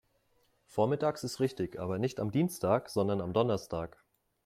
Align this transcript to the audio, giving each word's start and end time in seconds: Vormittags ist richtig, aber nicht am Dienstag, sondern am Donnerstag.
Vormittags 0.65 1.23
ist 1.23 1.39
richtig, 1.39 1.79
aber 1.79 1.99
nicht 1.99 2.19
am 2.19 2.31
Dienstag, 2.31 2.89
sondern 2.89 3.21
am 3.21 3.33
Donnerstag. 3.33 4.03